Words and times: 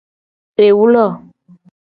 Ewlo. 0.65 1.05